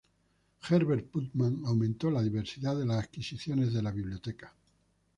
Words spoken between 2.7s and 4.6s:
en las adquisiciones de la Biblioteca.